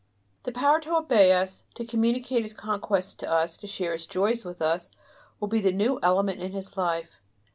[0.45, 4.45] The power to obey us, to communicate his conquests to us, to share his joys
[4.45, 4.89] with us,
[5.39, 7.19] will be the new element in his life.